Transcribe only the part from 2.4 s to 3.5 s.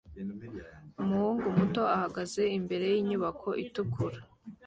imbere yinyubako